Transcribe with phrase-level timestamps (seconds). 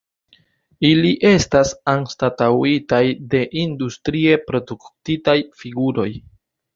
[0.87, 3.01] Ili estas anstataŭitaj
[3.33, 6.07] de industrie produktitaj figuroj.